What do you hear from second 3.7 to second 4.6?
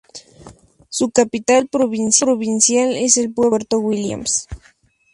Williams.